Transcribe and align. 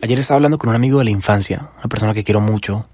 Ayer 0.00 0.20
estaba 0.20 0.36
hablando 0.36 0.58
con 0.58 0.70
un 0.70 0.76
amigo 0.76 1.00
de 1.00 1.06
la 1.06 1.10
infancia, 1.10 1.70
una 1.76 1.88
persona 1.88 2.14
que 2.14 2.22
quiero 2.22 2.40
mucho, 2.40 2.86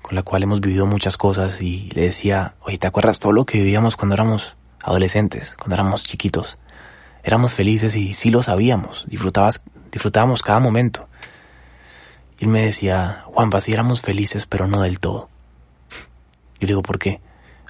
con 0.00 0.14
la 0.14 0.22
cual 0.22 0.42
hemos 0.42 0.62
vivido 0.62 0.86
muchas 0.86 1.18
cosas 1.18 1.60
y 1.60 1.90
le 1.94 2.00
decía, 2.02 2.54
oye, 2.60 2.78
¿te 2.78 2.86
acuerdas 2.86 3.18
todo 3.18 3.32
lo 3.32 3.44
que 3.44 3.58
vivíamos 3.58 3.94
cuando 3.94 4.14
éramos 4.14 4.56
adolescentes, 4.82 5.54
cuando 5.58 5.74
éramos 5.74 6.04
chiquitos? 6.04 6.58
Éramos 7.22 7.52
felices 7.52 7.94
y 7.94 8.14
sí 8.14 8.30
lo 8.30 8.40
sabíamos, 8.40 9.04
disfrutabas, 9.06 9.60
disfrutábamos 9.92 10.40
cada 10.40 10.58
momento. 10.58 11.06
Y 12.38 12.44
él 12.44 12.50
me 12.50 12.64
decía, 12.64 13.24
Juanpa, 13.26 13.60
sí 13.60 13.74
éramos 13.74 14.00
felices, 14.00 14.46
pero 14.46 14.66
no 14.66 14.80
del 14.80 14.98
todo. 14.98 15.28
Yo 15.90 16.62
le 16.62 16.68
digo, 16.68 16.82
¿por 16.82 16.98
qué? 16.98 17.20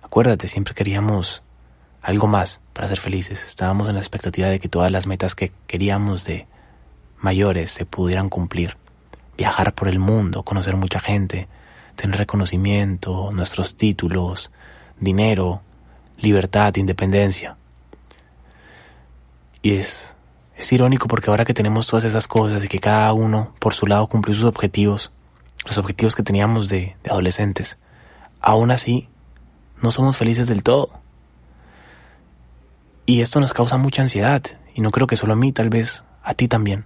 Acuérdate, 0.00 0.46
siempre 0.46 0.74
queríamos 0.74 1.42
algo 2.02 2.28
más 2.28 2.60
para 2.72 2.86
ser 2.86 3.00
felices. 3.00 3.46
Estábamos 3.48 3.88
en 3.88 3.94
la 3.94 4.00
expectativa 4.00 4.46
de 4.46 4.60
que 4.60 4.68
todas 4.68 4.92
las 4.92 5.08
metas 5.08 5.34
que 5.34 5.52
queríamos 5.66 6.24
de 6.24 6.46
mayores 7.20 7.70
se 7.70 7.84
pudieran 7.86 8.28
cumplir 8.28 8.76
viajar 9.36 9.74
por 9.74 9.88
el 9.88 9.98
mundo, 9.98 10.42
conocer 10.42 10.76
mucha 10.76 11.00
gente, 11.00 11.48
tener 11.94 12.18
reconocimiento, 12.18 13.30
nuestros 13.32 13.76
títulos, 13.76 14.50
dinero, 14.98 15.62
libertad, 16.18 16.74
independencia. 16.76 17.56
Y 19.62 19.72
es, 19.72 20.14
es 20.56 20.72
irónico 20.72 21.08
porque 21.08 21.30
ahora 21.30 21.44
que 21.44 21.54
tenemos 21.54 21.86
todas 21.86 22.04
esas 22.04 22.26
cosas 22.26 22.64
y 22.64 22.68
que 22.68 22.78
cada 22.78 23.12
uno 23.12 23.52
por 23.58 23.74
su 23.74 23.86
lado 23.86 24.06
cumplió 24.06 24.34
sus 24.34 24.44
objetivos, 24.44 25.10
los 25.66 25.78
objetivos 25.78 26.14
que 26.14 26.22
teníamos 26.22 26.68
de, 26.68 26.96
de 27.02 27.10
adolescentes, 27.10 27.78
aún 28.40 28.70
así 28.70 29.08
no 29.82 29.90
somos 29.90 30.16
felices 30.16 30.46
del 30.48 30.62
todo. 30.62 30.90
Y 33.04 33.20
esto 33.20 33.40
nos 33.40 33.52
causa 33.52 33.76
mucha 33.76 34.02
ansiedad, 34.02 34.42
y 34.74 34.80
no 34.80 34.90
creo 34.90 35.06
que 35.06 35.16
solo 35.16 35.34
a 35.34 35.36
mí, 35.36 35.52
tal 35.52 35.68
vez 35.68 36.02
a 36.22 36.34
ti 36.34 36.48
también. 36.48 36.84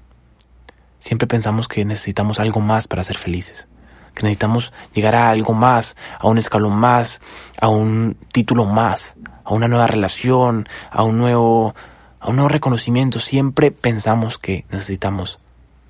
Siempre 1.00 1.26
pensamos 1.26 1.66
que 1.66 1.84
necesitamos 1.84 2.38
algo 2.40 2.60
más 2.60 2.86
para 2.86 3.02
ser 3.02 3.16
felices, 3.16 3.66
que 4.14 4.22
necesitamos 4.22 4.72
llegar 4.92 5.14
a 5.14 5.30
algo 5.30 5.54
más, 5.54 5.96
a 6.18 6.28
un 6.28 6.36
escalón 6.36 6.76
más, 6.76 7.22
a 7.58 7.68
un 7.68 8.16
título 8.32 8.66
más, 8.66 9.16
a 9.44 9.54
una 9.54 9.66
nueva 9.66 9.86
relación, 9.86 10.68
a 10.90 11.02
un 11.02 11.16
nuevo, 11.16 11.74
a 12.20 12.28
un 12.28 12.36
nuevo 12.36 12.50
reconocimiento. 12.50 13.18
Siempre 13.18 13.70
pensamos 13.70 14.36
que 14.36 14.66
necesitamos 14.70 15.40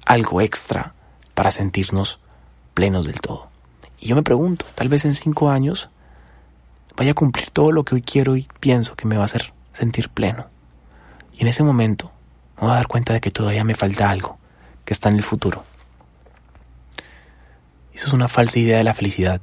algo 0.07 0.41
extra 0.41 0.95
para 1.35 1.51
sentirnos 1.51 2.21
plenos 2.73 3.07
del 3.07 3.21
todo. 3.21 3.49
Y 3.99 4.09
yo 4.09 4.17
me 4.17 4.23
pregunto, 4.23 4.65
tal 4.77 4.89
vez 4.89 5.05
en 5.05 5.17
cinco 5.17 5.51
años 5.51 5.91
vaya 6.97 7.11
a 7.11 7.15
cumplir 7.15 7.51
todo 7.51 7.73
lo 7.73 7.85
que 7.85 7.97
hoy 7.97 8.03
quiero 8.03 8.37
y 8.37 8.47
pienso 8.61 8.95
que 8.95 9.09
me 9.09 9.17
va 9.17 9.23
a 9.23 9.27
hacer 9.27 9.53
sentir 9.73 10.09
pleno. 10.09 10.47
Y 11.33 11.43
en 11.43 11.49
ese 11.49 11.65
momento 11.65 12.13
me 12.57 12.69
voy 12.69 12.71
a 12.71 12.77
dar 12.77 12.87
cuenta 12.87 13.13
de 13.13 13.21
que 13.21 13.33
todavía 13.33 13.65
me 13.65 13.75
falta 13.75 14.09
algo 14.09 14.40
que 14.91 14.95
está 14.95 15.09
en 15.09 15.15
el 15.15 15.23
futuro. 15.23 15.63
Eso 17.93 18.09
es 18.09 18.13
una 18.13 18.27
falsa 18.27 18.59
idea 18.59 18.79
de 18.79 18.83
la 18.83 18.93
felicidad. 18.93 19.41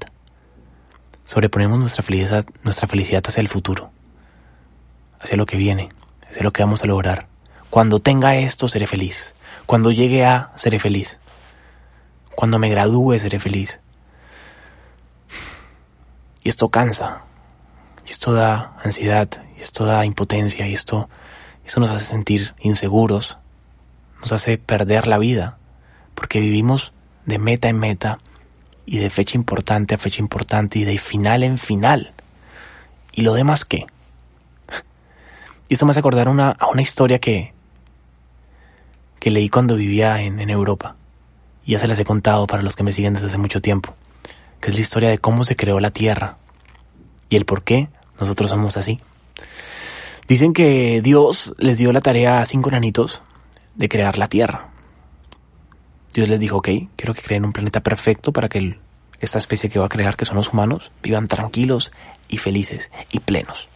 Sobreponemos 1.25 1.80
nuestra 1.80 2.03
felicidad, 2.03 2.46
nuestra 2.63 2.85
felicidad 2.85 3.24
hacia 3.25 3.40
el 3.40 3.47
futuro, 3.47 3.90
hacia 5.22 5.38
lo 5.38 5.46
que 5.46 5.56
viene, 5.56 5.88
hacia 6.30 6.44
lo 6.44 6.52
que 6.52 6.63
vamos 6.63 6.84
a 6.84 6.88
lograr. 6.88 7.30
Cuando 7.69 8.00
tenga 8.00 8.36
esto, 8.36 8.68
seré 8.68 8.88
feliz. 8.88 9.36
Cuando 9.66 9.94
llegue 9.94 10.25
a, 10.25 10.52
seré 10.56 10.80
feliz. 10.80 11.18
Cuando 12.36 12.59
me 12.59 12.68
gradúe, 12.68 13.18
seré 13.18 13.40
feliz. 13.40 13.80
Y 16.44 16.50
esto 16.50 16.68
cansa. 16.68 17.22
Y 18.06 18.12
esto 18.12 18.34
da 18.34 18.75
ansiedad. 18.84 19.30
Y 19.57 19.62
esto 19.62 19.86
da 19.86 20.03
impotencia. 20.03 20.68
Y 20.68 20.74
esto, 20.74 21.07
esto 21.63 21.80
nos 21.80 21.91
hace 21.91 22.03
sentir 22.03 22.53
inseguros, 22.59 23.38
nos 24.22 24.32
hace 24.32 24.58
perder 24.58 25.08
la 25.08 25.18
vida, 25.18 25.58
porque 26.16 26.40
vivimos 26.40 26.94
de 27.26 27.40
meta 27.40 27.70
en 27.70 27.78
meta 27.78 28.20
y 28.86 28.98
de 28.98 29.10
fecha 29.10 29.38
importante 29.38 29.96
a 29.96 29.98
fecha 29.98 30.22
importante 30.22 30.80
y 30.80 30.86
de 30.86 30.98
final 30.98 31.44
en 31.44 31.58
final. 31.58 32.12
¿Y 33.14 33.22
lo 33.22 33.34
demás 33.34 33.66
qué? 33.66 33.86
Y 35.70 35.74
esto 35.74 35.86
me 35.86 35.92
hace 35.92 36.00
acordar 36.00 36.30
una, 36.30 36.52
a 36.52 36.68
una 36.68 36.82
historia 36.82 37.20
que, 37.20 37.54
que 39.20 39.32
leí 39.32 39.50
cuando 39.50 39.76
vivía 39.76 40.22
en, 40.22 40.40
en 40.40 40.50
Europa. 40.50 40.96
Y 41.66 41.74
ya 41.74 41.80
se 41.80 41.88
las 41.88 42.00
he 42.00 42.06
contado 42.06 42.48
para 42.48 42.64
los 42.64 42.78
que 42.78 42.84
me 42.84 42.94
siguen 42.94 43.14
desde 43.14 43.28
hace 43.28 43.38
mucho 43.38 43.62
tiempo. 43.62 43.94
Que 44.62 44.70
es 44.70 44.76
la 44.76 44.82
historia 44.82 45.10
de 45.10 45.18
cómo 45.18 45.44
se 45.44 45.58
creó 45.58 45.82
la 45.82 45.90
Tierra. 45.90 46.38
Y 47.30 47.36
el 47.36 47.46
por 47.46 47.64
qué 47.64 47.90
nosotros 48.20 48.50
somos 48.50 48.78
así. 48.78 49.02
Dicen 50.30 50.54
que 50.54 51.02
Dios 51.02 51.54
les 51.58 51.78
dio 51.78 51.92
la 51.92 52.02
tarea 52.02 52.40
a 52.40 52.46
cinco 52.46 52.72
nanitos 52.72 53.22
de 53.78 53.90
crear 53.90 54.18
la 54.18 54.28
Tierra. 54.28 54.70
Dios 56.14 56.30
les 56.30 56.40
dijo, 56.40 56.58
ok, 56.58 56.70
quiero 56.96 57.14
que 57.14 57.22
creen 57.22 57.46
un 57.46 57.54
planeta 57.54 57.82
perfecto 57.82 58.34
para 58.34 58.50
que 58.50 58.78
esta 59.20 59.38
especie 59.38 59.70
que 59.70 59.80
va 59.80 59.86
a 59.86 59.90
crear, 59.90 60.16
que 60.16 60.26
son 60.26 60.38
los 60.38 60.52
humanos, 60.52 60.92
vivan 61.02 61.28
tranquilos 61.28 61.92
y 62.28 62.38
felices 62.38 62.92
y 63.12 63.20
plenos. 63.20 63.70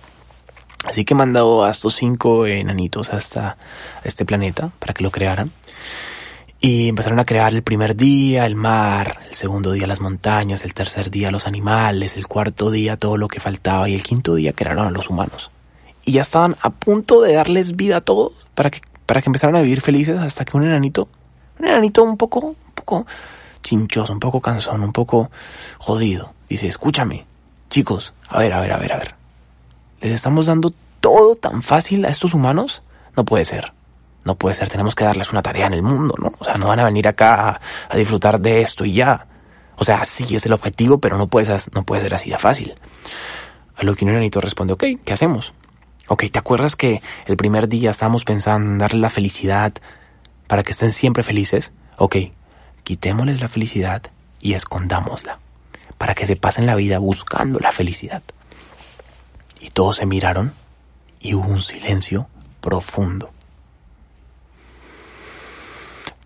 Así 0.84 1.06
que 1.06 1.13
mandado 1.13 1.63
a 1.63 1.69
estos 1.69 1.95
cinco 1.95 2.47
enanitos 2.47 3.13
hasta 3.13 3.57
este 4.03 4.25
planeta 4.25 4.72
para 4.79 4.94
que 4.94 5.03
lo 5.03 5.11
crearan. 5.11 5.51
Y 6.59 6.90
empezaron 6.90 7.19
a 7.19 7.25
crear 7.25 7.53
el 7.53 7.63
primer 7.63 7.95
día 7.95 8.45
el 8.45 8.56
mar, 8.56 9.19
el 9.28 9.35
segundo 9.35 9.72
día 9.72 9.88
las 9.88 10.01
montañas, 10.01 10.63
el 10.63 10.73
tercer 10.73 11.09
día 11.09 11.31
los 11.31 11.47
animales, 11.47 12.17
el 12.17 12.28
cuarto 12.28 12.69
día 12.69 12.97
todo 12.97 13.17
lo 13.17 13.28
que 13.28 13.40
faltaba 13.40 13.90
y 13.90 13.95
el 13.95 14.03
quinto 14.03 14.35
día 14.35 14.53
crearon 14.53 14.88
a 14.88 14.91
los 14.91 15.09
humanos. 15.09 15.51
Y 16.03 16.13
ya 16.13 16.22
estaban 16.22 16.56
a 16.61 16.69
punto 16.72 17.22
de 17.22 17.34
darles 17.34 17.75
vida 17.75 17.97
a 17.97 18.01
todos 18.01 18.34
para 18.53 18.69
que 18.69 18.81
para 19.11 19.22
que 19.22 19.27
empezaran 19.27 19.57
a 19.57 19.61
vivir 19.61 19.81
felices 19.81 20.17
hasta 20.17 20.45
que 20.45 20.55
un 20.55 20.63
enanito, 20.63 21.09
un 21.59 21.67
enanito 21.67 22.01
un 22.01 22.16
poco, 22.16 22.39
un 22.39 22.73
poco 22.73 23.05
chinchoso, 23.61 24.13
un 24.13 24.22
poco 24.22 24.39
cansón, 24.39 24.81
un 24.85 24.94
poco 24.94 25.29
jodido, 25.79 26.33
dice, 26.47 26.69
escúchame, 26.69 27.25
chicos, 27.69 28.13
a 28.29 28.39
ver, 28.39 28.53
a 28.53 28.61
ver, 28.61 28.72
a 28.72 28.77
ver, 28.77 28.94
a 28.94 28.97
ver, 28.97 29.16
¿les 29.99 30.13
estamos 30.13 30.45
dando 30.45 30.72
todo 31.01 31.35
tan 31.35 31.61
fácil 31.61 32.05
a 32.05 32.07
estos 32.07 32.33
humanos? 32.33 32.83
No 33.17 33.25
puede 33.25 33.44
ser. 33.44 33.73
No 34.23 34.35
puede 34.35 34.55
ser, 34.55 34.69
tenemos 34.69 34.95
que 34.95 35.03
darles 35.03 35.29
una 35.33 35.41
tarea 35.41 35.67
en 35.67 35.73
el 35.73 35.83
mundo, 35.83 36.16
¿no? 36.17 36.31
O 36.39 36.45
sea, 36.45 36.53
no 36.53 36.67
van 36.67 36.79
a 36.79 36.85
venir 36.85 37.05
acá 37.09 37.59
a, 37.89 37.97
disfrutar 37.97 38.39
de 38.39 38.61
esto 38.61 38.85
y 38.85 38.93
ya. 38.93 39.28
O 39.75 39.83
sea, 39.83 40.05
sí 40.05 40.38
es 40.38 40.45
el 40.45 40.53
objetivo, 40.53 40.99
pero 40.99 41.17
no 41.17 41.28
puede, 41.28 41.47
ser, 41.47 41.59
no 41.75 41.83
puede 41.83 42.03
ser 42.03 42.13
así 42.13 42.29
de 42.29 42.38
fácil. 42.38 42.75
A 43.75 43.83
lo 43.83 43.93
que 43.93 44.05
un 44.05 44.11
enanito 44.11 44.39
responde, 44.39 44.72
ok, 44.72 44.85
¿qué 45.03 45.11
hacemos? 45.11 45.53
Ok, 46.13 46.25
¿te 46.29 46.39
acuerdas 46.39 46.75
que 46.75 47.01
el 47.25 47.38
primer 47.38 47.69
día 47.69 47.91
estábamos 47.91 48.25
pensando 48.25 48.69
en 48.69 48.77
darle 48.79 48.99
la 48.99 49.09
felicidad 49.09 49.72
para 50.45 50.61
que 50.61 50.72
estén 50.72 50.91
siempre 50.91 51.23
felices? 51.23 51.72
Ok, 51.95 52.17
quitémosles 52.83 53.40
la 53.40 53.47
felicidad 53.47 54.02
y 54.41 54.53
escondámosla 54.53 55.40
para 55.97 56.13
que 56.13 56.25
se 56.25 56.35
pasen 56.35 56.66
la 56.66 56.75
vida 56.75 56.99
buscando 56.99 57.61
la 57.61 57.72
felicidad. 57.72 58.23
Y 59.61 59.69
todos 59.69 59.96
se 59.96 60.05
miraron 60.05 60.53
y 61.22 61.34
hubo 61.34 61.47
un 61.47 61.61
silencio 61.61 62.28
profundo. 62.59 63.31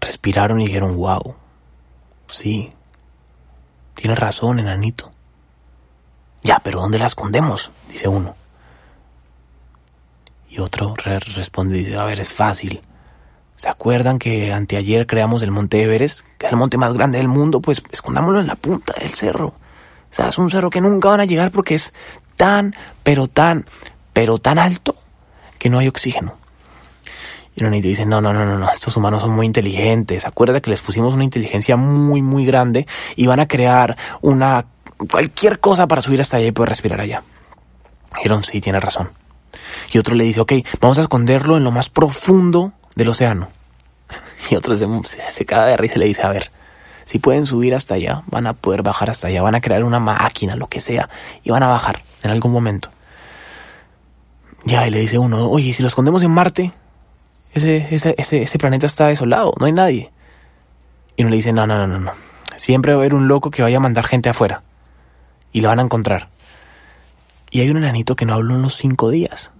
Respiraron 0.01 0.61
y 0.61 0.65
dijeron, 0.65 0.97
wow, 0.97 1.35
sí, 2.27 2.73
tienes 3.93 4.17
razón, 4.17 4.57
enanito. 4.57 5.11
Ya, 6.41 6.57
pero 6.57 6.81
¿dónde 6.81 6.97
la 6.97 7.05
escondemos? 7.05 7.71
Dice 7.87 8.07
uno. 8.07 8.44
Y 10.49 10.59
otro 10.59 10.93
responde 10.95 11.77
y 11.77 11.79
dice, 11.79 11.97
a 11.97 12.03
ver, 12.03 12.19
es 12.19 12.31
fácil. 12.31 12.81
¿Se 13.55 13.69
acuerdan 13.69 14.19
que 14.19 14.51
anteayer 14.51 15.07
creamos 15.07 15.41
el 15.41 15.51
Monte 15.51 15.81
Everest, 15.81 16.25
que 16.37 16.45
es 16.45 16.51
el 16.51 16.57
monte 16.57 16.77
más 16.77 16.93
grande 16.93 17.19
del 17.19 17.29
mundo? 17.29 17.61
Pues 17.61 17.81
escondámoslo 17.89 18.41
en 18.41 18.47
la 18.47 18.55
punta 18.55 18.93
del 18.99 19.09
cerro. 19.09 19.47
O 19.47 20.13
sea, 20.15 20.27
es 20.27 20.37
un 20.37 20.49
cerro 20.49 20.69
que 20.69 20.81
nunca 20.81 21.09
van 21.09 21.21
a 21.21 21.25
llegar 21.25 21.51
porque 21.51 21.75
es 21.75 21.93
tan, 22.35 22.75
pero 23.03 23.27
tan, 23.27 23.65
pero 24.13 24.39
tan 24.39 24.59
alto 24.59 24.95
que 25.57 25.69
no 25.69 25.79
hay 25.79 25.87
oxígeno. 25.87 26.35
Y 27.55 27.61
el 27.61 27.67
enanito 27.67 27.87
dice, 27.87 28.05
no, 28.05 28.19
no, 28.19 28.33
no, 28.33 28.45
no, 28.45 28.57
no, 28.57 28.69
estos 28.69 28.95
humanos 28.97 29.21
son 29.21 29.31
muy 29.31 29.45
inteligentes. 29.45 30.25
Acuérdate 30.25 30.61
que 30.61 30.69
les 30.69 30.81
pusimos 30.81 31.13
una 31.13 31.23
inteligencia 31.23 31.77
muy, 31.77 32.21
muy 32.21 32.45
grande 32.45 32.85
y 33.15 33.27
van 33.27 33.39
a 33.39 33.47
crear 33.47 33.95
una, 34.21 34.65
cualquier 35.09 35.59
cosa 35.59 35.87
para 35.87 36.01
subir 36.01 36.19
hasta 36.19 36.37
allá 36.37 36.47
y 36.47 36.51
poder 36.51 36.69
respirar 36.69 36.99
allá. 36.99 37.23
Dijeron, 38.15 38.43
sí, 38.43 38.59
tiene 38.59 38.81
razón. 38.81 39.09
Y 39.91 39.97
otro 39.97 40.15
le 40.15 40.23
dice, 40.23 40.41
ok, 40.41 40.53
vamos 40.79 40.97
a 40.97 41.01
esconderlo 41.01 41.57
en 41.57 41.63
lo 41.63 41.71
más 41.71 41.89
profundo 41.89 42.73
del 42.95 43.09
océano. 43.09 43.49
Y 44.51 44.55
otro 44.55 44.75
se, 44.75 44.85
se, 45.03 45.45
caga 45.45 45.71
de 45.71 45.77
risa 45.77 45.95
y 45.95 45.99
le 45.99 46.05
dice, 46.05 46.21
a 46.21 46.29
ver, 46.29 46.51
si 47.05 47.17
pueden 47.17 47.45
subir 47.45 47.73
hasta 47.73 47.95
allá, 47.95 48.23
van 48.27 48.45
a 48.45 48.53
poder 48.53 48.83
bajar 48.83 49.09
hasta 49.09 49.27
allá, 49.27 49.41
van 49.41 49.55
a 49.55 49.61
crear 49.61 49.83
una 49.83 49.99
máquina, 49.99 50.55
lo 50.55 50.67
que 50.67 50.79
sea, 50.79 51.09
y 51.43 51.49
van 51.49 51.63
a 51.63 51.67
bajar 51.67 52.03
en 52.21 52.31
algún 52.31 52.51
momento. 52.51 52.89
Ya, 54.63 54.87
y 54.87 54.91
le 54.91 54.99
dice 54.99 55.17
uno, 55.17 55.49
oye, 55.49 55.73
si 55.73 55.81
lo 55.81 55.87
escondemos 55.87 56.21
en 56.23 56.31
Marte, 56.31 56.71
ese, 57.53 57.87
ese, 57.91 58.15
ese, 58.17 58.41
ese 58.43 58.57
planeta 58.57 58.85
está 58.85 59.07
desolado, 59.07 59.53
no 59.59 59.65
hay 59.65 59.71
nadie. 59.71 60.11
Y 61.15 61.23
uno 61.23 61.29
le 61.29 61.37
dice, 61.37 61.53
no, 61.53 61.65
no, 61.65 61.77
no, 61.77 61.87
no, 61.87 61.99
no. 61.99 62.11
Siempre 62.57 62.93
va 62.93 62.97
a 62.97 63.01
haber 63.01 63.13
un 63.13 63.27
loco 63.27 63.51
que 63.51 63.61
vaya 63.61 63.77
a 63.77 63.79
mandar 63.81 64.05
gente 64.05 64.29
afuera. 64.29 64.63
Y 65.51 65.61
lo 65.61 65.69
van 65.69 65.79
a 65.79 65.83
encontrar. 65.83 66.29
Y 67.55 67.61
hay 67.61 67.69
un 67.69 67.77
enanito 67.77 68.17
que 68.17 68.25
no 68.25 68.33
habló 68.33 68.55
en 68.55 68.63
los 68.63 68.75
cinco 68.75 69.09
días. 69.09 69.53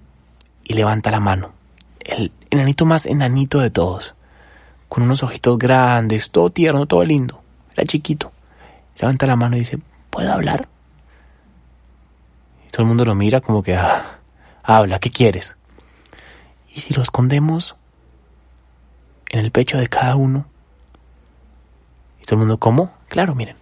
Y 0.66 0.74
levanta 0.74 1.12
la 1.12 1.22
mano. 1.22 1.54
El 2.02 2.34
enanito 2.50 2.86
más 2.86 3.06
enanito 3.06 3.62
de 3.62 3.70
todos. 3.70 4.16
Con 4.90 5.04
unos 5.04 5.24
ojitos 5.24 5.58
grandes, 5.58 6.30
todo 6.30 6.50
tierno, 6.50 6.88
todo 6.88 7.06
lindo. 7.06 7.42
Era 7.72 7.86
chiquito. 7.86 8.34
Levanta 9.00 9.26
la 9.28 9.38
mano 9.38 9.56
y 9.56 9.60
dice, 9.60 9.80
¿puedo 10.10 10.30
hablar? 10.30 10.68
Y 12.68 12.72
todo 12.72 12.82
el 12.82 12.90
mundo 12.90 13.06
lo 13.06 13.16
mira 13.16 13.40
como 13.40 13.64
que, 13.64 13.76
ah, 13.78 14.20
habla, 14.62 15.00
¿qué 15.00 15.10
quieres? 15.10 15.56
¿Y 16.76 16.82
si 16.82 16.94
lo 16.94 17.02
escondemos 17.02 17.78
en 19.30 19.40
el 19.40 19.52
pecho 19.52 19.78
de 19.78 19.88
cada 19.88 20.18
uno? 20.18 20.48
Y 22.22 22.26
todo 22.26 22.36
el 22.36 22.40
mundo, 22.40 22.60
¿cómo? 22.60 22.92
Claro, 23.08 23.36
miren, 23.36 23.56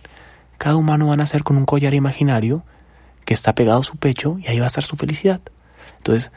cada 0.57 0.75
humano 0.75 1.05
va 1.05 1.13
a 1.13 1.17
nacer 1.17 1.43
con 1.43 1.55
un 1.55 1.65
collar 1.65 1.93
imaginario 1.93 2.63
que 3.25 3.33
está 3.33 3.53
pegado 3.53 3.79
a 3.79 3.83
su 3.83 3.97
pecho 3.97 4.37
y 4.39 4.47
ahí 4.47 4.59
va 4.59 4.65
a 4.65 4.67
estar 4.67 4.83
su 4.83 4.95
felicidad. 4.95 5.41
Entonces, 5.97 6.31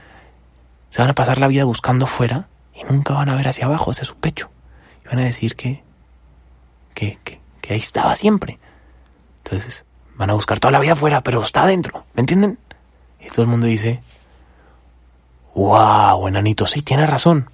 se 0.91 1.03
van 1.03 1.11
a 1.11 1.15
pasar 1.15 1.39
la 1.39 1.49
vida 1.49 1.65
buscando 1.65 2.05
afuera 2.07 2.49
y 2.75 2.85
nunca 2.85 3.15
van 3.15 3.29
a 3.29 3.35
ver 3.35 3.49
hacia 3.49 3.67
abajo, 3.67 3.91
hacia 3.91 4.05
su 4.05 4.17
pecho. 4.17 4.51
Y 5.05 5.09
van 5.09 5.19
a 5.19 5.25
decir 5.25 5.57
que, 5.57 5.83
que, 6.95 7.19
que, 7.25 7.73
ahí 7.73 7.79
estaba 7.81 8.15
siempre. 8.15 8.59
Entonces, 9.45 9.85
van 10.15 10.31
a 10.31 10.35
buscar 10.35 10.61
toda 10.61 10.73
la 10.73 10.81
vida 10.81 10.93
afuera, 10.93 11.23
pero 11.23 11.43
está 11.43 11.63
adentro, 11.63 12.05
¿me 12.15 12.21
entienden? 12.21 12.59
Y 13.21 13.29
todo 13.29 13.43
el 13.43 13.49
mundo 13.49 13.67
dice, 13.67 14.01
wow, 15.55 16.29
enanito, 16.29 16.67
sí, 16.67 16.83
tiene 16.83 17.07
razón. 17.07 17.51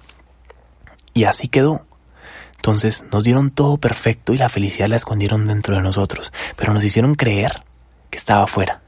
Y 1.13 1.23
así 1.23 1.47
quedó. 1.47 1.85
Entonces 2.55 3.05
nos 3.11 3.25
dieron 3.25 3.51
todo 3.51 3.75
perfecto 3.77 4.33
y 4.33 4.37
la 4.37 4.47
felicidad 4.47 4.87
la 4.87 4.95
escondieron 4.95 5.45
dentro 5.45 5.75
de 5.75 5.81
nosotros, 5.81 6.31
pero 6.55 6.73
nos 6.73 6.83
hicieron 6.85 7.15
creer 7.15 7.63
que 8.09 8.17
estaba 8.17 8.43
afuera. 8.45 8.82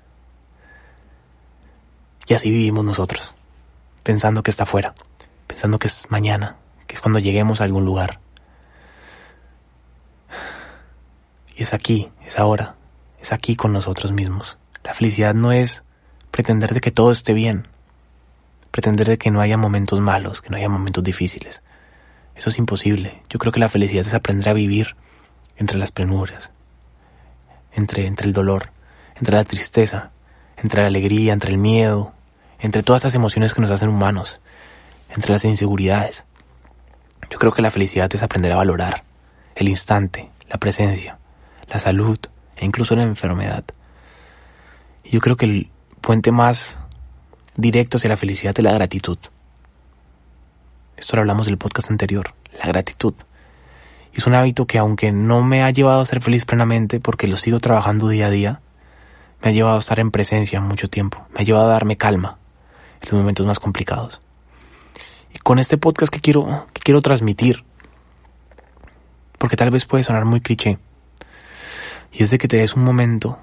Y 2.28 2.34
así 2.34 2.50
vivimos 2.50 2.84
nosotros, 2.84 3.36
pensando 4.04 4.42
que 4.42 4.52
está 4.52 4.64
afuera, 4.64 4.96
pensando 5.46 5.78
que 5.78 5.88
es 5.88 6.10
mañana, 6.10 6.58
que 6.88 6.96
es 6.96 7.02
cuando 7.02 7.20
lleguemos 7.20 7.62
a 7.62 7.66
algún 7.66 7.86
lugar. 7.86 8.20
Y 11.56 11.64
es 11.64 11.74
aquí, 11.74 12.12
es 12.26 12.40
ahora, 12.40 12.76
es 13.22 13.32
aquí 13.32 13.56
con 13.56 13.72
nosotros 13.72 14.12
mismos. 14.12 14.58
La 14.84 14.94
felicidad 14.94 15.34
no 15.34 15.52
es 15.52 15.84
pretender 16.32 16.74
de 16.74 16.82
que 16.82 16.92
todo 16.92 17.12
esté 17.12 17.34
bien, 17.34 17.68
pretender 18.72 19.08
de 19.08 19.18
que 19.18 19.32
no 19.32 19.40
haya 19.40 19.56
momentos 19.56 20.02
malos, 20.02 20.42
que 20.42 20.50
no 20.50 20.58
haya 20.58 20.68
momentos 20.68 21.04
difíciles. 21.04 21.64
Eso 22.36 22.50
es 22.50 22.58
imposible. 22.58 23.24
Yo 23.30 23.40
creo 23.40 23.54
que 23.54 23.60
la 23.60 23.70
felicidad 23.70 24.06
es 24.06 24.14
aprender 24.14 24.50
a 24.50 24.54
vivir 24.54 24.96
entre 25.58 25.78
las 25.78 25.92
penurias, 25.92 26.52
entre, 27.72 28.08
entre 28.08 28.28
el 28.28 28.34
dolor, 28.34 28.72
entre 29.16 29.36
la 29.36 29.46
tristeza, 29.46 30.12
entre 30.58 30.82
la 30.82 30.88
alegría, 30.88 31.32
entre 31.32 31.52
el 31.52 31.58
miedo, 31.58 32.15
entre 32.60 32.84
todas 32.84 33.02
estas 33.02 33.16
emociones 33.16 33.54
que 33.54 33.62
nos 33.62 33.72
hacen 33.72 33.90
humanos, 33.90 34.40
entre 35.10 35.32
las 35.32 35.46
inseguridades. 35.46 36.26
Yo 37.30 37.40
creo 37.40 37.52
que 37.52 37.62
la 37.62 37.72
felicidad 37.72 38.14
es 38.14 38.24
aprender 38.24 38.52
a 38.52 38.58
valorar 38.58 39.04
el 39.56 39.70
instante, 39.70 40.30
la 40.50 40.58
presencia, 40.58 41.18
la 41.70 41.80
salud 41.80 42.20
e 42.56 42.66
incluso 42.66 42.96
la 42.96 43.04
enfermedad. 43.04 43.64
Y 45.04 45.10
yo 45.12 45.20
creo 45.20 45.38
que 45.38 45.46
el 45.46 45.70
puente 46.02 46.32
más 46.32 46.78
directo 47.56 47.98
hacia 47.98 48.10
la 48.10 48.18
felicidad 48.18 48.54
es 48.58 48.64
la 48.64 48.74
gratitud. 48.74 49.18
Esto 50.98 51.16
lo 51.16 51.22
hablamos 51.22 51.46
del 51.48 51.58
podcast 51.58 51.92
anterior, 51.92 52.34
la 52.60 52.68
gratitud. 52.68 53.14
Es 54.14 54.26
un 54.28 54.34
hábito 54.34 54.66
que 54.66 54.78
aunque 54.78 55.12
no 55.12 55.44
me 55.44 55.62
ha 55.62 55.72
llevado 55.72 56.00
a 56.00 56.06
ser 56.06 56.22
feliz 56.22 56.46
plenamente 56.46 57.00
porque 57.00 57.28
lo 57.28 57.36
sigo 57.36 57.60
trabajando 57.60 58.08
día 58.08 58.28
a 58.28 58.30
día, 58.30 58.62
me 59.42 59.50
ha 59.50 59.54
llevado 59.54 59.76
a 59.76 59.80
estar 59.80 60.00
en 60.00 60.12
presencia 60.12 60.62
mucho 60.62 60.90
tiempo, 60.90 61.26
me 61.34 61.42
ha 61.42 61.44
llevado 61.44 61.66
a 61.66 61.74
darme 61.74 61.98
calma 61.98 62.38
en 63.02 63.10
los 63.10 63.14
momentos 63.14 63.46
más 63.46 63.60
complicados. 63.60 64.22
Y 65.34 65.40
con 65.40 65.60
este 65.60 65.78
podcast 65.78 66.14
que 66.14 66.22
quiero, 66.22 66.68
que 66.74 66.82
quiero 66.82 67.02
transmitir, 67.02 67.64
porque 69.38 69.58
tal 69.58 69.70
vez 69.70 69.86
puede 69.86 70.04
sonar 70.04 70.26
muy 70.26 70.42
cliché, 70.42 70.80
y 72.12 72.24
es 72.24 72.30
de 72.30 72.38
que 72.38 72.48
te 72.48 72.58
des 72.58 72.76
un 72.76 72.84
momento 72.84 73.38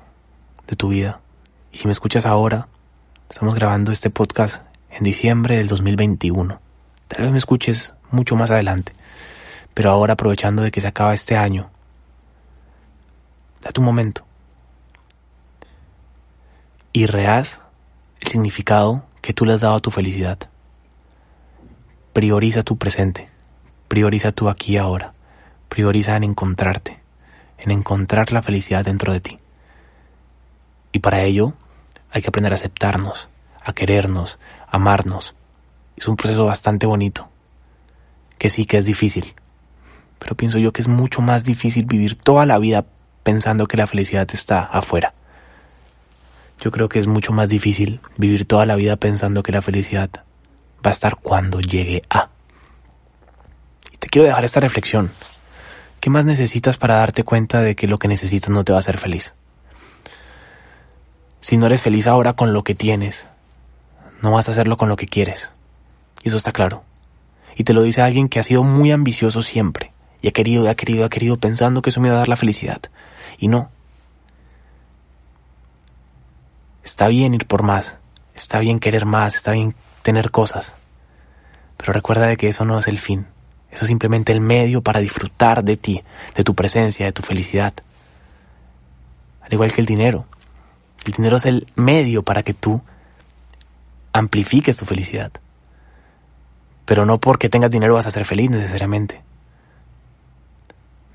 de 0.67 0.77
tu 0.77 0.89
vida. 0.89 1.21
Y 1.73 1.79
si 1.79 1.87
me 1.87 1.93
escuchas 1.93 2.27
ahora, 2.27 2.69
estamos 3.29 3.55
grabando 3.55 3.93
este 3.93 4.11
podcast 4.11 4.65
en 4.91 5.03
diciembre 5.03 5.57
del 5.57 5.69
2021. 5.69 6.61
Tal 7.09 7.23
vez 7.23 7.33
me 7.33 7.39
escuches 7.39 7.95
mucho 8.11 8.37
más 8.37 8.51
adelante, 8.51 8.93
pero 9.75 9.91
ahora 9.91 10.15
aprovechando 10.15 10.63
de 10.63 10.71
que 10.71 10.81
se 10.81 10.89
acaba 10.89 11.15
este 11.15 11.37
año, 11.37 11.71
date 13.63 13.81
un 13.81 13.87
momento 13.87 14.25
y 16.93 17.07
reas 17.07 17.63
el 18.21 18.29
significado 18.29 19.05
que 19.23 19.33
tú 19.33 19.47
le 19.47 19.55
has 19.55 19.61
dado 19.61 19.77
a 19.77 19.81
tu 19.81 19.91
felicidad. 19.91 20.39
Prioriza 22.13 22.63
tu 22.63 22.77
presente, 22.77 23.31
prioriza 23.89 24.33
tu 24.33 24.49
aquí 24.49 24.75
y 24.75 24.77
ahora, 24.77 25.15
prioriza 25.69 26.17
en 26.17 26.25
encontrarte, 26.25 27.01
en 27.57 27.71
encontrar 27.71 28.33
la 28.33 28.43
felicidad 28.43 28.85
dentro 28.85 29.13
de 29.13 29.21
ti. 29.21 29.39
Y 30.93 30.99
para 30.99 31.23
ello 31.23 31.55
hay 32.11 32.21
que 32.21 32.29
aprender 32.29 32.53
a 32.53 32.57
aceptarnos, 32.57 33.31
a 33.65 33.73
querernos, 33.73 34.39
a 34.67 34.77
amarnos, 34.77 35.35
es 35.97 36.09
un 36.09 36.17
proceso 36.17 36.45
bastante 36.45 36.85
bonito, 36.85 37.29
que 38.39 38.51
sí 38.51 38.67
que 38.67 38.79
es 38.79 38.85
difícil, 38.85 39.35
pero 40.19 40.37
pienso 40.37 40.59
yo 40.59 40.73
que 40.73 40.83
es 40.83 40.89
mucho 40.89 41.23
más 41.23 41.45
difícil 41.45 41.85
vivir 41.85 42.17
toda 42.17 42.45
la 42.45 42.59
vida 42.59 42.85
pensando 43.23 43.67
que 43.67 43.77
la 43.77 43.87
felicidad 43.87 44.29
está 44.33 44.61
afuera. 44.61 45.15
Yo 46.63 46.71
creo 46.71 46.89
que 46.89 47.01
es 47.01 47.09
mucho 47.09 47.33
más 47.33 47.49
difícil 47.49 48.01
vivir 48.17 48.47
toda 48.47 48.67
la 48.67 48.77
vida 48.77 48.95
pensando 48.95 49.43
que 49.43 49.51
la 49.51 49.63
felicidad 49.63 50.11
va 50.87 50.91
a 50.91 50.93
estar 50.93 51.17
cuando 51.17 51.61
llegue 51.61 52.05
a. 52.09 52.29
Y 53.91 53.97
te 53.97 54.07
quiero 54.07 54.29
dejar 54.29 54.45
esta 54.45 54.61
reflexión. 54.61 55.11
¿Qué 55.99 56.09
más 56.09 56.25
necesitas 56.25 56.77
para 56.77 56.99
darte 56.99 57.25
cuenta 57.25 57.63
de 57.63 57.75
que 57.75 57.89
lo 57.89 57.99
que 57.99 58.07
necesitas 58.07 58.51
no 58.51 58.63
te 58.63 58.71
va 58.71 58.79
a 58.79 58.81
hacer 58.81 58.99
feliz? 58.99 59.35
Si 61.41 61.57
no 61.57 61.67
eres 61.67 61.83
feliz 61.83 62.07
ahora 62.07 62.35
con 62.35 62.53
lo 62.53 62.63
que 62.63 62.77
tienes, 62.77 63.29
no 64.21 64.31
vas 64.31 64.47
a 64.47 64.53
hacerlo 64.53 64.77
con 64.77 64.89
lo 64.89 64.95
que 64.95 65.07
quieres. 65.07 65.53
Y 66.23 66.29
eso 66.29 66.37
está 66.37 66.53
claro. 66.53 66.85
Y 67.57 67.65
te 67.65 67.73
lo 67.73 67.83
dice 67.83 68.03
alguien 68.03 68.29
que 68.29 68.39
ha 68.39 68.45
sido 68.45 68.63
muy 68.63 68.93
ambicioso 68.93 69.43
siempre. 69.43 69.93
Y 70.21 70.29
ha 70.29 70.31
querido, 70.33 70.71
ha 70.71 70.77
querido, 70.77 71.05
ha 71.05 71.11
querido 71.11 71.39
pensando 71.39 71.83
que 71.83 71.91
eso 71.91 72.01
me 72.01 72.07
iba 72.07 72.17
a 72.17 72.21
dar 72.21 72.29
la 72.29 72.37
felicidad. 72.37 72.83
Y 73.37 73.49
no. 73.49 73.69
Está 76.85 77.09
bien 77.09 77.35
ir 77.35 77.47
por 77.47 77.63
más. 77.63 77.99
Está 78.35 78.59
bien 78.59 78.81
querer 78.81 79.07
más. 79.07 79.35
Está 79.35 79.53
bien 79.53 79.75
tener 80.03 80.31
cosas. 80.31 80.77
Pero 81.77 81.93
recuerda 81.93 82.27
de 82.27 82.37
que 82.37 82.49
eso 82.49 82.65
no 82.65 82.79
es 82.79 82.89
el 82.89 82.99
fin. 82.99 83.27
Eso 83.71 83.85
es 83.85 83.89
simplemente 83.89 84.33
el 84.33 84.41
medio 84.41 84.83
para 84.83 85.01
disfrutar 85.01 85.65
de 85.65 85.77
ti, 85.77 86.03
de 86.35 86.45
tu 86.45 86.55
presencia, 86.55 87.07
de 87.07 87.13
tu 87.13 87.23
felicidad. 87.23 87.73
Al 89.41 89.53
igual 89.53 89.73
que 89.73 89.81
el 89.81 89.87
dinero. 89.87 90.27
El 91.07 91.13
dinero 91.13 91.37
es 91.37 91.47
el 91.47 91.67
medio 91.75 92.23
para 92.23 92.43
que 92.43 92.55
tú 92.55 92.83
amplifiques 94.13 94.77
tu 94.77 94.85
felicidad. 94.85 95.33
Pero 96.85 97.07
no 97.07 97.19
porque 97.19 97.49
tengas 97.49 97.71
dinero 97.71 97.95
vas 97.95 98.07
a 98.07 98.11
ser 98.11 98.25
feliz 98.25 98.51
necesariamente. 98.51 99.23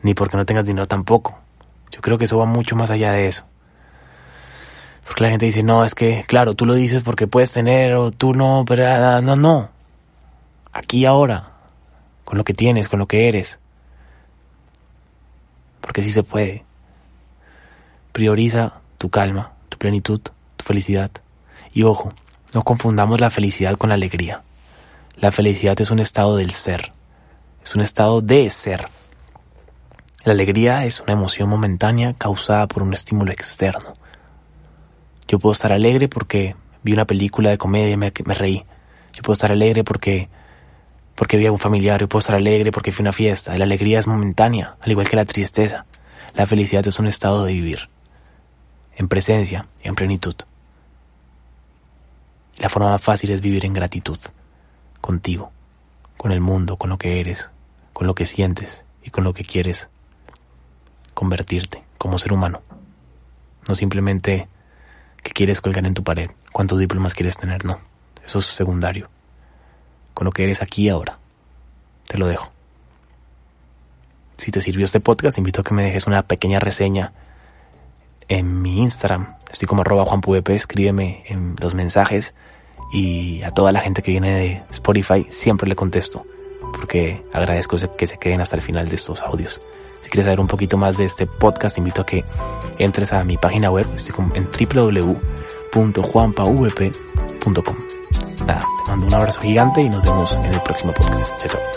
Ni 0.01 0.13
porque 0.13 0.37
no 0.37 0.45
tengas 0.45 0.65
dinero 0.65 0.87
tampoco. 0.87 1.37
Yo 1.91 2.01
creo 2.01 2.17
que 2.17 2.25
eso 2.25 2.37
va 2.37 2.45
mucho 2.45 2.75
más 2.75 2.89
allá 2.89 3.11
de 3.11 3.27
eso. 3.27 3.45
Porque 5.07 5.23
la 5.23 5.29
gente 5.29 5.45
dice, 5.45 5.63
no, 5.63 5.85
es 5.85 5.95
que, 5.95 6.25
claro, 6.27 6.53
tú 6.53 6.65
lo 6.65 6.73
dices 6.73 7.01
porque 7.01 7.27
puedes 7.27 7.51
tener 7.51 7.93
o 7.93 8.11
tú 8.11 8.33
no, 8.33 8.65
pero 8.67 8.85
ah, 8.87 9.21
no, 9.21 9.37
no. 9.37 9.69
Aquí 10.73 11.05
ahora, 11.05 11.53
con 12.25 12.37
lo 12.37 12.43
que 12.43 12.53
tienes, 12.53 12.89
con 12.89 12.99
lo 12.99 13.07
que 13.07 13.29
eres. 13.29 13.59
Porque 15.79 16.03
sí 16.03 16.11
se 16.11 16.23
puede. 16.23 16.65
Prioriza 18.11 18.81
tu 18.97 19.09
calma, 19.09 19.53
tu 19.69 19.77
plenitud, 19.77 20.19
tu 20.19 20.65
felicidad. 20.65 21.09
Y 21.73 21.83
ojo, 21.83 22.11
no 22.53 22.63
confundamos 22.63 23.21
la 23.21 23.29
felicidad 23.29 23.77
con 23.77 23.89
la 23.89 23.95
alegría. 23.95 24.43
La 25.15 25.31
felicidad 25.31 25.79
es 25.79 25.89
un 25.89 25.99
estado 25.99 26.35
del 26.35 26.51
ser, 26.51 26.91
es 27.63 27.73
un 27.75 27.81
estado 27.81 28.21
de 28.21 28.49
ser. 28.49 28.89
La 30.25 30.33
alegría 30.33 30.85
es 30.85 30.99
una 30.99 31.13
emoción 31.13 31.47
momentánea 31.47 32.13
causada 32.13 32.67
por 32.67 32.83
un 32.83 32.93
estímulo 32.93 33.31
externo. 33.31 33.93
Yo 35.27 35.39
puedo 35.39 35.53
estar 35.53 35.71
alegre 35.71 36.07
porque 36.07 36.55
vi 36.83 36.93
una 36.93 37.05
película 37.05 37.49
de 37.49 37.57
comedia 37.57 37.91
y 37.91 37.97
me, 37.97 38.33
reí. 38.33 38.65
Yo 39.13 39.21
puedo 39.23 39.33
estar 39.33 39.51
alegre 39.51 39.83
porque 39.83 40.29
porque 41.15 41.37
vi 41.37 41.47
a 41.47 41.51
un 41.51 41.57
familiar, 41.57 41.99
yo 41.99 42.07
puedo 42.07 42.19
estar 42.19 42.35
alegre 42.35 42.71
porque 42.71 42.91
fui 42.91 43.01
a 43.01 43.05
una 43.05 43.11
fiesta. 43.11 43.57
La 43.57 43.65
alegría 43.65 43.97
es 43.97 44.05
momentánea, 44.05 44.77
al 44.79 44.91
igual 44.91 45.09
que 45.09 45.15
la 45.15 45.25
tristeza. 45.25 45.85
La 46.35 46.45
felicidad 46.45 46.87
es 46.87 46.99
un 46.99 47.07
estado 47.07 47.43
de 47.43 47.53
vivir, 47.53 47.89
en 48.95 49.07
presencia 49.07 49.67
y 49.83 49.87
en 49.87 49.95
plenitud. 49.95 50.35
La 52.57 52.69
forma 52.69 52.91
más 52.91 53.01
fácil 53.01 53.31
es 53.31 53.41
vivir 53.41 53.65
en 53.65 53.73
gratitud, 53.73 54.19
contigo, 55.01 55.51
con 56.17 56.31
el 56.31 56.39
mundo, 56.39 56.77
con 56.77 56.91
lo 56.91 56.99
que 56.99 57.19
eres, 57.19 57.49
con 57.93 58.05
lo 58.05 58.13
que 58.13 58.27
sientes 58.27 58.83
y 59.03 59.09
con 59.09 59.23
lo 59.23 59.33
que 59.33 59.43
quieres 59.43 59.89
convertirte 61.15 61.83
como 61.97 62.19
ser 62.19 62.33
humano. 62.33 62.61
No 63.67 63.73
simplemente 63.73 64.47
que 65.21 65.31
quieres 65.31 65.61
colgar 65.61 65.85
en 65.85 65.93
tu 65.93 66.03
pared, 66.03 66.29
cuántos 66.51 66.79
diplomas 66.79 67.13
quieres 67.13 67.37
tener, 67.37 67.65
no. 67.65 67.79
Eso 68.25 68.39
es 68.39 68.45
secundario 68.45 69.09
con 70.13 70.25
lo 70.25 70.31
que 70.31 70.43
eres 70.43 70.61
aquí 70.61 70.89
ahora. 70.89 71.19
Te 72.07 72.17
lo 72.17 72.27
dejo. 72.27 72.51
Si 74.37 74.51
te 74.51 74.61
sirvió 74.61 74.85
este 74.85 74.99
podcast, 74.99 75.37
invito 75.37 75.61
a 75.61 75.63
que 75.63 75.73
me 75.73 75.83
dejes 75.83 76.07
una 76.07 76.23
pequeña 76.23 76.59
reseña 76.59 77.13
en 78.27 78.61
mi 78.61 78.79
Instagram. 78.79 79.35
Estoy 79.51 79.67
como 79.67 79.81
arroba 79.81 80.05
juanpvp, 80.05 80.49
escríbeme 80.49 81.23
en 81.27 81.55
los 81.59 81.75
mensajes 81.75 82.33
y 82.91 83.43
a 83.43 83.51
toda 83.51 83.71
la 83.71 83.81
gente 83.81 84.01
que 84.01 84.11
viene 84.11 84.33
de 84.33 84.63
Spotify 84.71 85.27
siempre 85.29 85.69
le 85.69 85.75
contesto 85.75 86.25
porque 86.71 87.23
agradezco 87.33 87.77
que 87.97 88.07
se 88.07 88.17
queden 88.17 88.41
hasta 88.41 88.55
el 88.55 88.61
final 88.61 88.89
de 88.89 88.95
estos 88.95 89.21
audios. 89.21 89.61
Si 90.01 90.09
quieres 90.09 90.25
saber 90.25 90.39
un 90.39 90.47
poquito 90.47 90.77
más 90.77 90.97
de 90.97 91.05
este 91.05 91.27
podcast, 91.27 91.75
te 91.75 91.81
invito 91.81 92.01
a 92.01 92.05
que 92.05 92.25
entres 92.77 93.13
a 93.13 93.23
mi 93.23 93.37
página 93.37 93.69
web, 93.69 93.85
estoy 93.95 94.15
en 94.35 94.47
www.juanpavp.com. 95.73 97.75
Nada, 98.45 98.61
te 98.61 98.91
mando 98.91 99.07
un 99.07 99.13
abrazo 99.13 99.41
gigante 99.41 99.81
y 99.81 99.89
nos 99.89 100.03
vemos 100.03 100.31
en 100.37 100.53
el 100.53 100.61
próximo 100.61 100.93
podcast. 100.93 101.45
Chao. 101.45 101.76